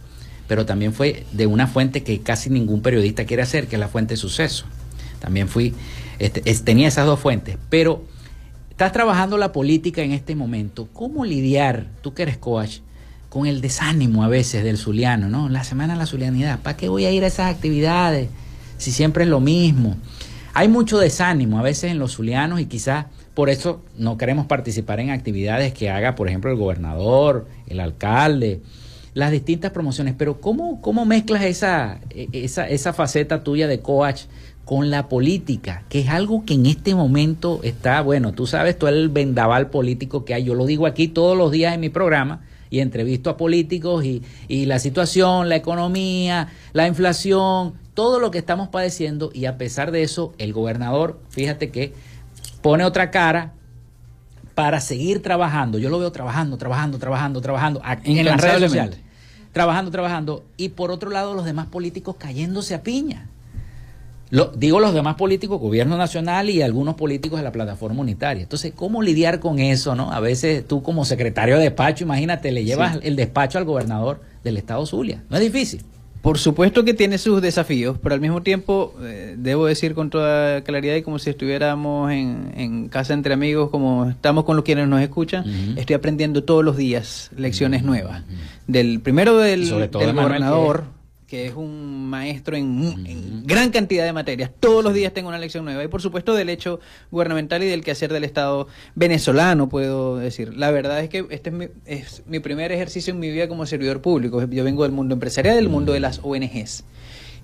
[0.49, 3.89] pero también fue de una fuente que casi ningún periodista quiere hacer, que es la
[3.89, 4.65] fuente de suceso.
[5.21, 5.75] También fui,
[6.19, 8.05] este, tenía esas dos fuentes, pero
[8.71, 10.89] estás trabajando la política en este momento.
[10.93, 12.79] ¿Cómo lidiar, tú que eres coach,
[13.29, 15.49] con el desánimo a veces del zuliano, ¿no?
[15.49, 18.29] La semana de la zulianidad, ¿para qué voy a ir a esas actividades
[18.77, 19.97] si siempre es lo mismo?
[20.53, 25.01] Hay mucho desánimo a veces en los zulianos y quizás por eso no queremos participar
[25.01, 28.61] en actividades que haga, por ejemplo, el gobernador, el alcalde,
[29.15, 30.15] las distintas promociones.
[30.17, 34.23] Pero ¿cómo, cómo mezclas esa, e, esa, esa faceta tuya de coach
[34.65, 35.85] con la política?
[35.89, 40.25] Que es algo que en este momento está, bueno, tú sabes, todo el vendaval político
[40.25, 40.45] que hay.
[40.45, 44.23] Yo lo digo aquí todos los días en mi programa y entrevisto a políticos y,
[44.49, 49.91] y la situación, la economía, la inflación, todo lo que estamos padeciendo y a pesar
[49.91, 51.93] de eso, el gobernador, fíjate que
[52.63, 53.55] pone otra cara,
[54.61, 55.79] para seguir trabajando.
[55.79, 58.99] Yo lo veo trabajando, trabajando, trabajando, trabajando en las redes sociales.
[59.53, 60.45] Trabajando, trabajando.
[60.59, 63.29] Y por otro lado, los demás políticos cayéndose a piña.
[64.29, 68.43] Lo, digo los demás políticos, gobierno nacional y algunos políticos de la plataforma unitaria.
[68.43, 70.13] Entonces, ¿cómo lidiar con eso, no?
[70.13, 74.59] A veces tú como secretario de despacho, imagínate, le llevas el despacho al gobernador del
[74.59, 75.25] estado Zulia.
[75.31, 75.83] No es difícil.
[76.23, 80.63] Por supuesto que tiene sus desafíos, pero al mismo tiempo, eh, debo decir con toda
[80.63, 85.01] claridad y como si estuviéramos en, casa entre amigos, como estamos con los quienes nos
[85.01, 85.45] escuchan,
[85.77, 88.23] estoy aprendiendo todos los días lecciones nuevas.
[88.67, 91.00] Del primero del, del gobernador
[91.31, 94.51] que es un maestro en, gran cantidad de materias.
[94.59, 95.85] Todos los días tengo una lección nueva.
[95.85, 96.81] Y por supuesto del hecho
[97.13, 98.67] gubernamental y del quehacer del Estado
[98.97, 100.57] venezolano, puedo decir.
[100.57, 103.65] La verdad es que este es mi, es mi primer ejercicio en mi vida como
[103.65, 104.45] servidor público.
[104.45, 106.83] Yo vengo del mundo empresarial, del mundo de las ONGs.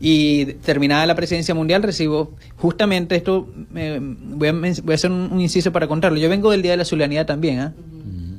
[0.01, 5.71] Y terminada la presidencia mundial recibo justamente esto, voy, a, voy, a, hacer un, inciso
[5.71, 6.19] para contarlo.
[6.19, 7.61] Yo vengo del Día de la Zulianidad también.
[7.61, 7.73] ¿ah?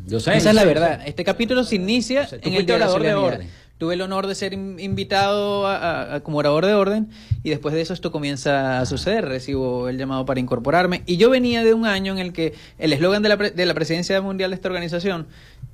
[0.07, 1.01] Yo sé, Esa es la verdad.
[1.05, 3.39] Este capítulo se inicia en el Día de la Zulianidad
[3.77, 7.09] tuve el honor de ser invitado a, como orador de orden
[7.43, 11.03] y después de eso esto comienza a suceder, recibo el llamado para incorporarme.
[11.05, 13.73] Y yo venía de un año en el que el eslogan de la, de la
[13.73, 15.27] presidencia mundial de esta organización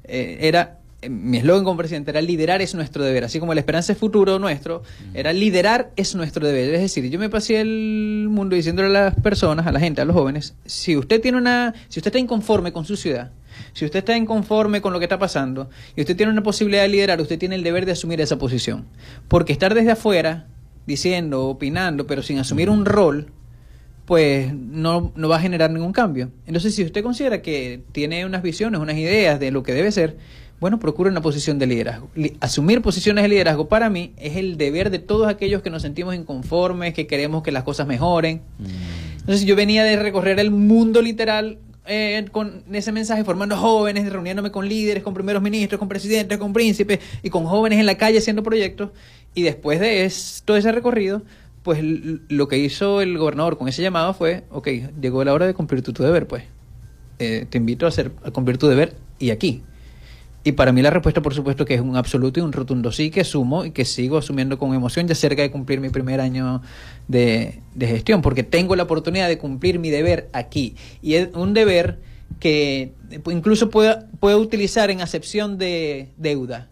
[0.03, 3.59] eh, era eh, mi eslogan como presidente era liderar es nuestro deber, así como la
[3.59, 4.83] esperanza es futuro nuestro,
[5.13, 6.73] era liderar es nuestro deber.
[6.73, 10.05] Es decir, yo me pasé el mundo diciéndole a las personas, a la gente, a
[10.05, 13.31] los jóvenes, si usted tiene una, si usted está inconforme con su ciudad,
[13.73, 16.89] si usted está inconforme con lo que está pasando y usted tiene una posibilidad de
[16.89, 18.85] liderar, usted tiene el deber de asumir esa posición.
[19.27, 20.47] Porque estar desde afuera,
[20.85, 23.27] diciendo, opinando, pero sin asumir un rol,
[24.05, 26.31] pues no, no va a generar ningún cambio.
[26.45, 30.17] Entonces, si usted considera que tiene unas visiones, unas ideas de lo que debe ser,
[30.59, 32.09] bueno, procure una posición de liderazgo.
[32.39, 36.15] Asumir posiciones de liderazgo para mí es el deber de todos aquellos que nos sentimos
[36.15, 38.41] inconformes, que queremos que las cosas mejoren.
[38.59, 39.19] Mm.
[39.19, 44.51] Entonces yo venía de recorrer el mundo literal eh, con ese mensaje, formando jóvenes, reuniéndome
[44.51, 48.19] con líderes, con primeros ministros, con presidentes, con príncipes y con jóvenes en la calle
[48.19, 48.91] haciendo proyectos.
[49.33, 50.11] Y después de
[50.45, 51.23] todo ese recorrido,
[51.63, 54.67] pues lo que hizo el gobernador con ese llamado fue, ok,
[55.01, 56.43] llegó la hora de cumplir tu, deber, pues.
[57.19, 59.63] Eh, te invito a, hacer, a cumplir tu deber y aquí.
[60.45, 63.11] Y para mí la respuesta, por supuesto, que es un absoluto y un rotundo sí,
[63.11, 66.61] que sumo y que sigo asumiendo con emoción ya cerca de cumplir mi primer año
[67.07, 70.75] de, gestión, porque tengo la oportunidad de cumplir mi deber aquí.
[71.01, 71.99] Y es un deber
[72.41, 72.91] que
[73.31, 76.67] incluso puedo, puedo utilizar en acepción de deuda.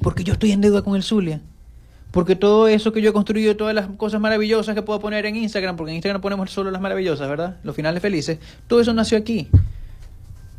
[0.00, 1.42] Porque yo estoy en deuda con el Zulia.
[2.12, 5.36] Porque todo eso que yo he construido, todas las cosas maravillosas que puedo poner en
[5.36, 7.58] Instagram, porque en Instagram ponemos solo las maravillosas, ¿verdad?
[7.62, 9.48] Los finales felices, todo eso nació aquí.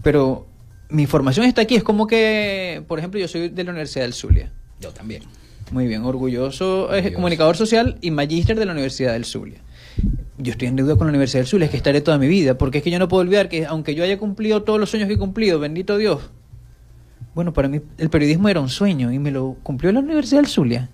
[0.03, 0.47] Pero
[0.91, 1.75] mi formación está aquí.
[1.75, 4.51] Es como que, por ejemplo, yo soy de la Universidad del Zulia.
[4.79, 5.23] Yo también.
[5.71, 9.59] Muy bien, orgulloso, comunicador social y magíster de la Universidad del Zulia.
[10.37, 12.57] Yo estoy en deuda con la Universidad del Zulia, es que estaré toda mi vida,
[12.57, 15.07] porque es que yo no puedo olvidar que aunque yo haya cumplido todos los sueños
[15.07, 16.29] que he cumplido, bendito Dios,
[17.33, 20.49] bueno, para mí el periodismo era un sueño y me lo cumplió la Universidad del
[20.49, 20.89] Zulia.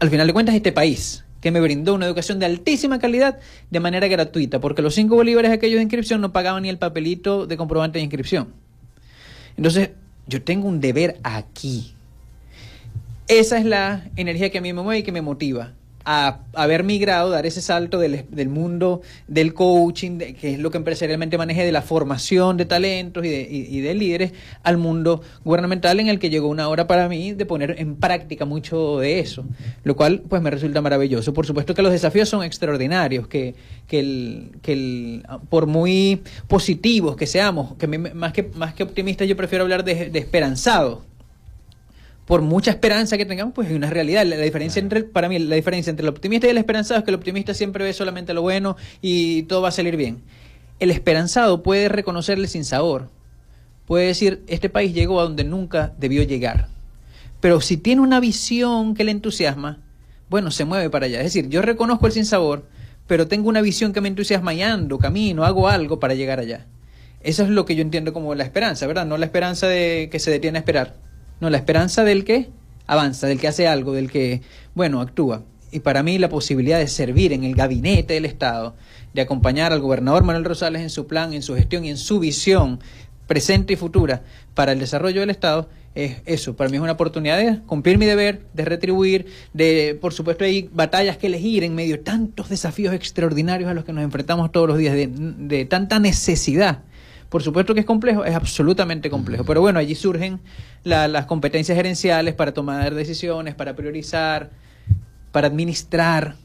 [0.00, 3.38] Al final de cuentas, este país, que me brindó una educación de altísima calidad
[3.70, 7.46] de manera gratuita, porque los cinco bolívares aquellos de inscripción no pagaban ni el papelito
[7.46, 8.61] de comprobante de inscripción.
[9.56, 9.90] Entonces,
[10.26, 11.94] yo tengo un deber aquí.
[13.28, 15.72] Esa es la energía que a mí me mueve y que me motiva
[16.04, 21.38] a haber migrado, dar ese salto del, mundo del coaching, que es lo que empresarialmente
[21.38, 24.32] maneje, de la formación de talentos y de, y, de, líderes,
[24.62, 28.44] al mundo gubernamental en el que llegó una hora para mí de poner en práctica
[28.44, 29.44] mucho de eso,
[29.84, 31.32] lo cual pues me resulta maravilloso.
[31.32, 33.54] Por supuesto que los desafíos son extraordinarios, que,
[33.86, 39.28] que, el, que el, por muy positivos que seamos, que más que, más que optimistas
[39.28, 41.00] yo prefiero hablar de, de esperanzados,
[42.26, 44.24] por mucha esperanza que tengamos, pues hay una realidad.
[44.24, 47.10] La, diferencia entre, para mí, la diferencia entre el optimista y el esperanzado es que
[47.10, 50.22] el optimista siempre ve solamente lo bueno y todo va a salir bien.
[50.78, 53.08] El esperanzado puede reconocerle sin sabor.
[53.86, 56.68] Puede decir, este país llegó a donde nunca debió llegar.
[57.40, 59.80] Pero si tiene una visión que le entusiasma,
[60.30, 61.18] bueno, se mueve para allá.
[61.18, 62.64] Es decir, yo reconozco el sinsabor,
[63.08, 66.66] pero tengo una visión que me entusiasma y ando, camino, hago algo para llegar allá.
[67.20, 69.06] Eso es lo que yo entiendo como la esperanza, ¿verdad?
[69.06, 71.01] No la esperanza de que se detiene a esperar.
[71.42, 72.50] No, la esperanza del que
[72.86, 74.42] avanza, del que hace algo, del que,
[74.76, 75.42] bueno, actúa.
[75.72, 78.76] Y para mí la posibilidad de servir en el gabinete del Estado,
[79.12, 82.20] de acompañar al gobernador Manuel Rosales en su plan, en su gestión y en su
[82.20, 82.78] visión
[83.26, 84.22] presente y futura
[84.54, 86.54] para el desarrollo del Estado, es eso.
[86.54, 90.70] Para mí es una oportunidad de cumplir mi deber, de retribuir, de, por supuesto, hay
[90.72, 94.68] batallas que elegir en medio de tantos desafíos extraordinarios a los que nos enfrentamos todos
[94.68, 96.84] los días, de, de tanta necesidad
[97.32, 100.38] por supuesto que es complejo, es absolutamente complejo, pero bueno, allí surgen
[100.84, 104.50] las competencias gerenciales para tomar decisiones, para priorizar,
[105.32, 106.36] para administrar,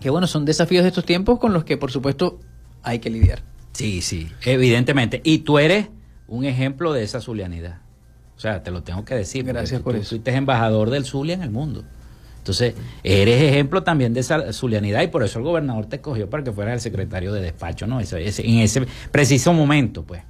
[0.00, 2.40] que bueno, son desafíos de estos tiempos con los que por supuesto
[2.82, 3.42] hay que lidiar.
[3.74, 5.20] Sí, sí, evidentemente.
[5.22, 5.86] Y tú eres
[6.26, 7.78] un ejemplo de esa zulianidad.
[8.36, 9.44] O sea, te lo tengo que decir.
[9.44, 10.08] Gracias por eso.
[10.10, 11.84] Fuiste embajador del Zulia en el mundo.
[12.42, 12.74] Entonces,
[13.04, 16.50] eres ejemplo también de esa zulianidad y por eso el gobernador te escogió para que
[16.50, 18.00] fueras el secretario de despacho, ¿no?
[18.00, 20.22] Ese, en ese preciso momento, pues.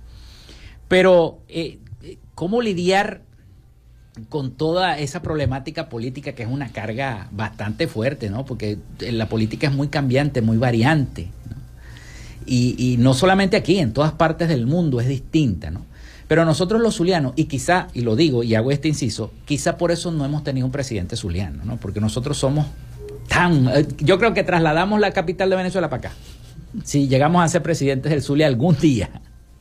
[0.89, 1.79] Pero, eh,
[2.35, 3.23] ¿cómo lidiar
[4.29, 8.45] con toda esa problemática política que es una carga bastante fuerte, ¿no?
[8.45, 11.31] Porque la política es muy cambiante, muy variante.
[12.45, 15.87] Y, y no solamente aquí, en todas partes del mundo es distinta, ¿no?
[16.33, 19.93] Pero nosotros los zulianos, y quizá, y lo digo y hago este inciso, quizá por
[19.93, 21.77] eso no hemos tenido un presidente zuliano, ¿no?
[21.77, 22.65] Porque nosotros somos
[23.29, 23.69] tan...
[23.69, 26.17] Eh, yo creo que trasladamos la capital de Venezuela para acá.
[26.85, 29.11] Si llegamos a ser presidentes del Zulia algún día,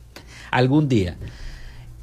[0.50, 1.18] algún día.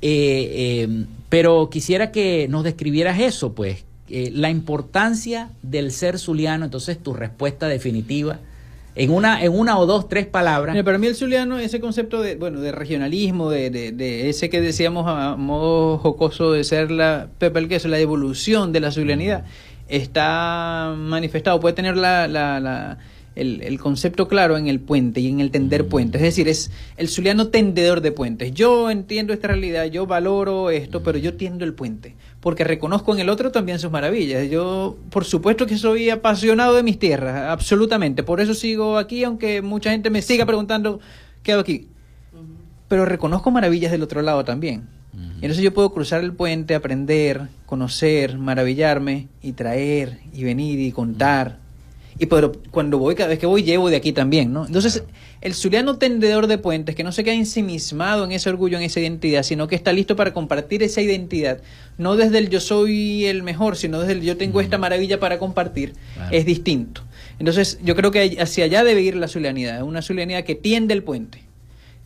[0.03, 7.01] Eh, eh, pero quisiera que nos describieras eso, pues, la importancia del ser zuliano, entonces
[7.01, 8.37] tu respuesta definitiva
[8.99, 10.75] en una, en una o dos, tres palabras.
[10.83, 15.05] para mí el zuliano, ese concepto de, bueno, de regionalismo, de, de, ese que decíamos
[15.07, 19.45] a modo jocoso de ser la Pepe el Queso, la evolución de la zulianidad,
[19.87, 22.97] está manifestado, puede tener la, la,
[23.39, 26.21] el, el, concepto claro en el puente y en el tender puentes.
[26.21, 28.53] Es decir, es el zuliano tendedor de puentes.
[28.53, 33.19] Yo entiendo esta realidad, yo valoro esto, pero yo tiendo el puente porque reconozco en
[33.19, 34.49] el otro también sus maravillas.
[34.49, 38.23] Yo, por supuesto que soy apasionado de mis tierras, absolutamente.
[38.23, 40.99] Por eso sigo aquí, aunque mucha gente me siga preguntando,
[41.43, 41.87] ¿qué hago aquí?
[42.87, 44.87] Pero reconozco maravillas del otro lado también.
[45.13, 50.91] Y entonces yo puedo cruzar el puente, aprender, conocer, maravillarme y traer y venir y
[50.91, 51.58] contar
[52.19, 54.65] y pero cuando voy, cada vez que voy, llevo de aquí también, ¿no?
[54.65, 55.03] Entonces,
[55.39, 58.99] el zuliano tendedor de puentes, que no se queda ensimismado en ese orgullo, en esa
[58.99, 61.61] identidad, sino que está listo para compartir esa identidad,
[61.97, 65.39] no desde el yo soy el mejor, sino desde el yo tengo esta maravilla para
[65.39, 65.93] compartir,
[66.29, 67.03] es distinto.
[67.39, 71.03] Entonces, yo creo que hacia allá debe ir la zulianidad, una zulianidad que tiende el
[71.03, 71.43] puente.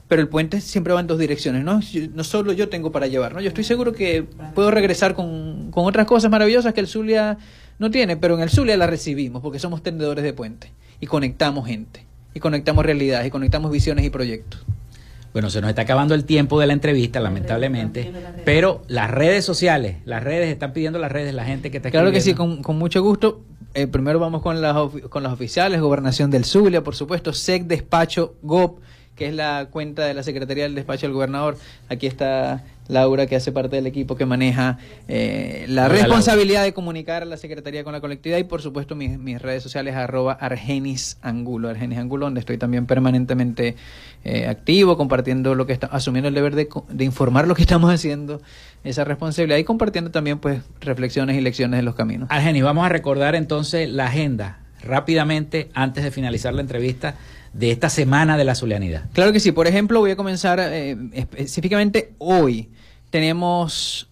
[0.08, 1.80] Pero el puente siempre va en dos direcciones, ¿no?
[2.14, 3.42] No solo yo tengo para llevar, ¿no?
[3.42, 7.40] Yo estoy seguro que puedo regresar con, con otras cosas maravillosas que el Zulia
[7.80, 11.68] no tiene, pero en el Zulia la recibimos porque somos tendedores de puentes y conectamos
[11.68, 14.64] gente, y conectamos realidades, y conectamos visiones y proyectos.
[15.34, 18.12] Bueno, se nos está acabando el tiempo de la entrevista, lamentablemente,
[18.46, 22.12] pero las redes sociales, las redes, están pidiendo las redes, la gente que está Claro
[22.12, 23.42] que sí, con, mucho gusto.
[23.74, 24.76] Eh, primero vamos con las,
[25.10, 28.80] con las oficiales, Gobernación del Zulia, por supuesto, SEC Despacho GOP,
[29.16, 31.58] que es la cuenta de la Secretaría del Despacho del Gobernador.
[31.90, 34.78] Aquí está Laura, que hace parte del equipo que maneja
[35.08, 39.18] eh, la responsabilidad de comunicar a la Secretaría con la colectividad y por supuesto mis,
[39.18, 43.76] mis redes sociales arroba Argenis Angulo, Argenis Angulo, donde estoy también permanentemente
[44.24, 47.94] eh, activo, compartiendo lo que está, asumiendo el deber de, de, informar lo que estamos
[47.94, 48.42] haciendo,
[48.84, 52.28] esa responsabilidad y compartiendo también pues reflexiones y lecciones de los caminos.
[52.32, 57.16] Argenis, vamos a recordar entonces la agenda rápidamente antes de finalizar la entrevista
[57.54, 59.06] de esta semana de la Zulianidad.
[59.14, 59.52] Claro que sí.
[59.52, 62.70] Por ejemplo, voy a comenzar eh, específicamente hoy.
[63.10, 64.10] Tenemos,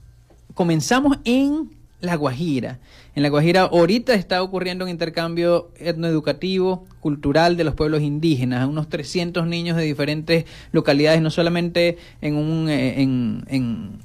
[0.54, 2.80] comenzamos en La Guajira.
[3.16, 8.88] En La Guajira ahorita está ocurriendo un intercambio etnoeducativo, cultural de los pueblos indígenas, unos
[8.88, 14.00] 300 niños de diferentes localidades, no solamente en un, eh, en, en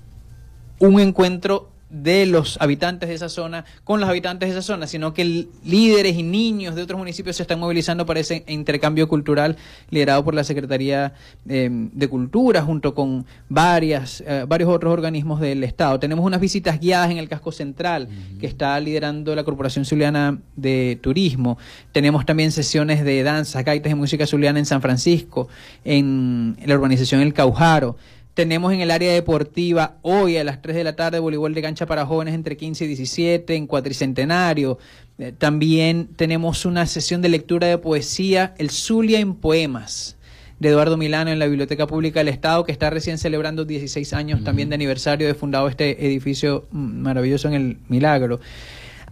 [0.78, 5.14] un encuentro de los habitantes de esa zona con los habitantes de esa zona, sino
[5.14, 9.57] que líderes y niños de otros municipios se están movilizando para ese intercambio cultural
[9.91, 11.14] liderado por la Secretaría
[11.49, 16.01] eh, de Cultura junto con varias, eh, varios otros organismos del Estado.
[16.01, 18.09] Tenemos unas visitas guiadas en el casco central
[18.41, 21.59] que está liderando la Corporación Zuliana de Turismo.
[21.93, 25.49] Tenemos también sesiones de danza, gaitas y música zuliana en San Francisco,
[25.84, 27.97] en la urbanización El Caujaro.
[28.37, 31.87] Tenemos en el área deportiva hoy a las 3 de la tarde voleibol de cancha
[31.87, 34.78] para jóvenes entre 15 y 17 en Cuatricentenario.
[35.16, 40.18] Eh, también tenemos una sesión de lectura de poesía, el Zulia en Poemas,
[40.59, 44.45] de Eduardo Milano en la Biblioteca Pública del Estado, que está recién celebrando 16 años
[44.45, 48.41] también de aniversario de fundado este edificio mm, maravilloso en el Milagro.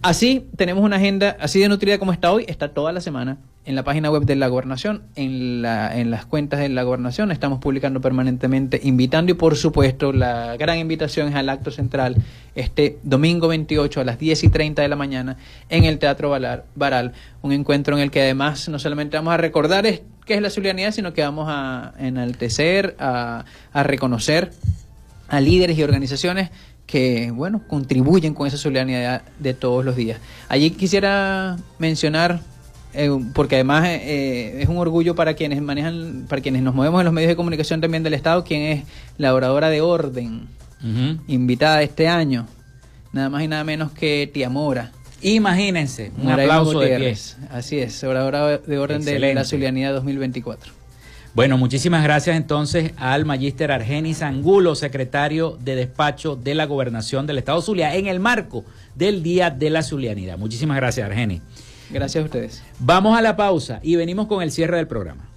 [0.03, 3.75] Así tenemos una agenda así de nutrida como está hoy, está toda la semana en
[3.75, 7.61] la página web de la gobernación, en, la, en las cuentas de la gobernación, estamos
[7.61, 12.17] publicando permanentemente, invitando y por supuesto la gran invitación es al acto central
[12.55, 15.37] este domingo 28 a las 10 y 30 de la mañana
[15.71, 16.31] en el Teatro
[16.75, 17.13] Baral,
[17.43, 19.85] un encuentro en el que además no solamente vamos a recordar
[20.27, 24.51] qué es la solidaridad, sino que vamos a enaltecer, a, a reconocer
[25.29, 26.51] a líderes y organizaciones
[26.87, 30.21] que, bueno, contribuyen con esa solidaridad de todos los días.
[30.49, 32.41] Allí quisiera mencionar,
[32.95, 37.05] eh, porque además eh, es un orgullo para quienes manejan, para quienes nos movemos en
[37.07, 38.85] los medios de comunicación también del Estado, quien es
[39.19, 40.49] la oradora de orden,
[41.27, 42.47] invitada este año,
[43.13, 44.93] nada más y nada menos que Tía Mora.
[45.23, 47.17] Imagínense, un aplauso de
[47.51, 50.85] Así es, oradora de orden de la Solidaridad 2024.
[51.35, 57.39] Bueno, muchísimas gracias entonces al magíster Argenis Angulo, secretario de despacho de la gobernación del
[57.39, 58.65] estado Zulia, en el marco
[58.95, 60.39] del Día de la Zulianidad.
[60.39, 61.41] Muchísimas gracias, Argenis.
[61.95, 62.61] Gracias a ustedes.
[62.81, 65.29] Vamos a la pausa y venimos con el cierre del programa.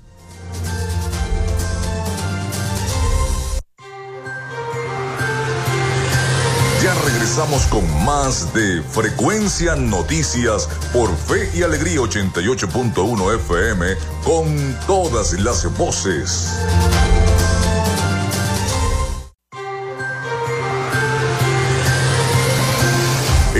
[6.84, 13.86] Ya regresamos con más de Frecuencia Noticias por Fe y Alegría 88.1 FM
[14.24, 16.58] con todas las voces.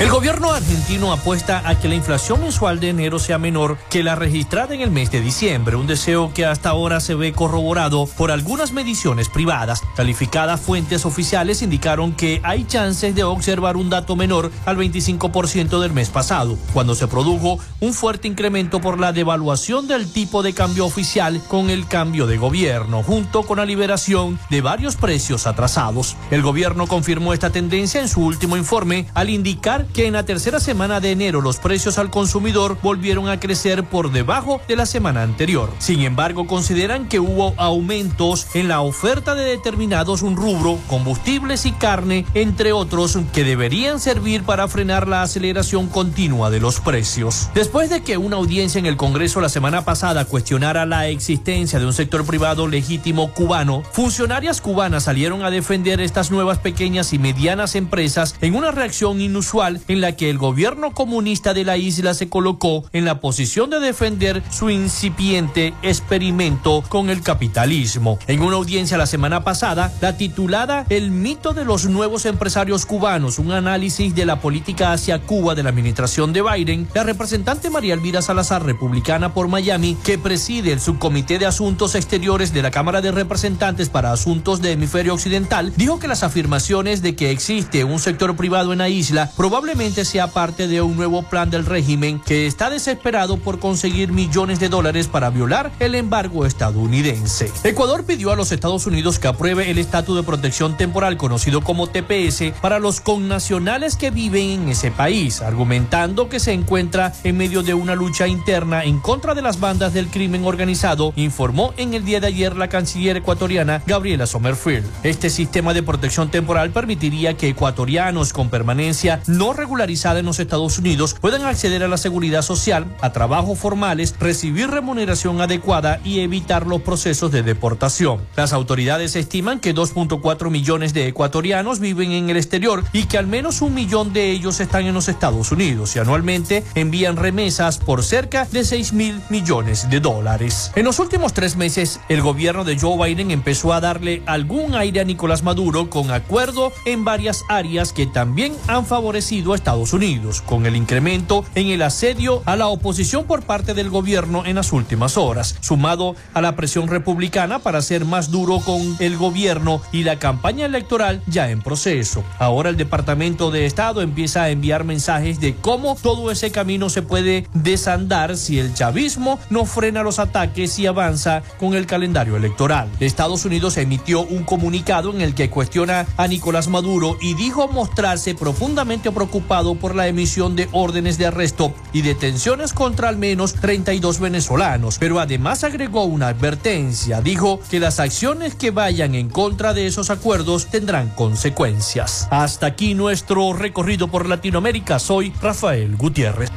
[0.00, 4.14] El gobierno argentino apuesta a que la inflación mensual de enero sea menor que la
[4.14, 8.30] registrada en el mes de diciembre, un deseo que hasta ahora se ve corroborado por
[8.30, 9.82] algunas mediciones privadas.
[9.96, 15.92] Calificadas fuentes oficiales indicaron que hay chances de observar un dato menor al 25% del
[15.92, 20.86] mes pasado, cuando se produjo un fuerte incremento por la devaluación del tipo de cambio
[20.86, 26.16] oficial con el cambio de gobierno, junto con la liberación de varios precios atrasados.
[26.30, 30.60] El gobierno confirmó esta tendencia en su último informe al indicar que en la tercera
[30.60, 35.22] semana de enero los precios al consumidor volvieron a crecer por debajo de la semana
[35.22, 35.70] anterior.
[35.78, 41.72] Sin embargo, consideran que hubo aumentos en la oferta de determinados un rubro, combustibles y
[41.72, 47.50] carne, entre otros, que deberían servir para frenar la aceleración continua de los precios.
[47.54, 51.86] Después de que una audiencia en el Congreso la semana pasada cuestionara la existencia de
[51.86, 57.74] un sector privado legítimo cubano, funcionarias cubanas salieron a defender estas nuevas pequeñas y medianas
[57.74, 62.28] empresas en una reacción inusual en la que el gobierno comunista de la isla se
[62.28, 68.18] colocó en la posición de defender su incipiente experimento con el capitalismo.
[68.26, 73.38] En una audiencia la semana pasada, la titulada El mito de los nuevos empresarios cubanos,
[73.38, 77.94] un análisis de la política hacia Cuba de la administración de Biden, la representante María
[77.94, 83.00] Elvira Salazar, republicana por Miami, que preside el subcomité de asuntos exteriores de la Cámara
[83.00, 87.98] de Representantes para Asuntos de Hemisferio Occidental, dijo que las afirmaciones de que existe un
[87.98, 92.20] sector privado en la isla probablemente probablemente sea parte de un nuevo plan del régimen
[92.20, 97.52] que está desesperado por conseguir millones de dólares para violar el embargo estadounidense.
[97.64, 101.86] Ecuador pidió a los Estados Unidos que apruebe el estatus de protección temporal conocido como
[101.86, 107.62] TPS para los connacionales que viven en ese país, argumentando que se encuentra en medio
[107.62, 112.06] de una lucha interna en contra de las bandas del crimen organizado, informó en el
[112.06, 114.86] día de ayer la canciller ecuatoriana Gabriela Sommerfield.
[115.02, 120.78] Este sistema de protección temporal permitiría que ecuatorianos con permanencia no regularizada en los Estados
[120.78, 126.66] Unidos puedan acceder a la seguridad social, a trabajos formales, recibir remuneración adecuada y evitar
[126.66, 128.22] los procesos de deportación.
[128.36, 133.26] Las autoridades estiman que 2.4 millones de ecuatorianos viven en el exterior y que al
[133.26, 138.02] menos un millón de ellos están en los Estados Unidos y anualmente envían remesas por
[138.02, 140.70] cerca de 6 mil millones de dólares.
[140.76, 145.00] En los últimos tres meses, el gobierno de Joe Biden empezó a darle algún aire
[145.00, 150.42] a Nicolás Maduro con acuerdo en varias áreas que también han favorecido a Estados Unidos,
[150.42, 154.72] con el incremento en el asedio a la oposición por parte del gobierno en las
[154.72, 160.02] últimas horas, sumado a la presión republicana para ser más duro con el gobierno y
[160.02, 162.24] la campaña electoral ya en proceso.
[162.38, 167.02] Ahora el Departamento de Estado empieza a enviar mensajes de cómo todo ese camino se
[167.02, 172.88] puede desandar si el chavismo no frena los ataques y avanza con el calendario electoral.
[173.00, 178.34] Estados Unidos emitió un comunicado en el que cuestiona a Nicolás Maduro y dijo mostrarse
[178.34, 183.52] profundamente preocupado preocupado por la emisión de órdenes de arresto y detenciones contra al menos
[183.52, 187.20] 32 venezolanos, pero además agregó una advertencia.
[187.20, 192.26] Dijo que las acciones que vayan en contra de esos acuerdos tendrán consecuencias.
[192.30, 194.98] Hasta aquí nuestro recorrido por Latinoamérica.
[194.98, 196.48] Soy Rafael Gutiérrez.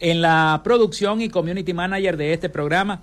[0.00, 3.00] En la producción y community manager de este programa,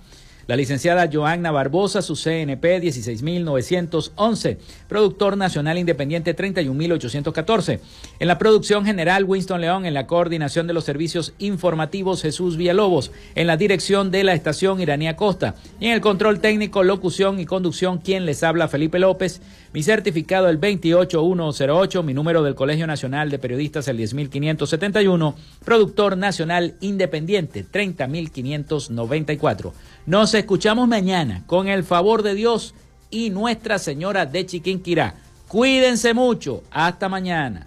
[0.48, 7.80] la licenciada Joanna Barbosa, su CNP 16911, productor nacional independiente 31814.
[8.18, 13.12] En la producción general Winston León, en la coordinación de los servicios informativos Jesús Villalobos,
[13.34, 17.44] en la dirección de la estación Iranía Costa y en el control técnico, locución y
[17.44, 19.42] conducción, quien les habla Felipe López.
[19.72, 26.76] Mi certificado el 28108, mi número del Colegio Nacional de Periodistas el 10571, productor nacional
[26.80, 29.74] independiente 30594.
[30.06, 32.72] Nos escuchamos mañana con el favor de Dios
[33.10, 35.16] y Nuestra Señora de Chiquinquirá.
[35.48, 36.62] Cuídense mucho.
[36.70, 37.66] Hasta mañana.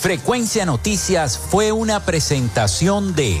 [0.00, 3.40] Frecuencia Noticias fue una presentación de